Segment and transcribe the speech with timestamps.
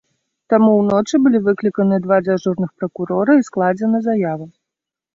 [0.53, 4.45] Там уночы былі выкліканы два дзяжурных пракурора і складзена заява.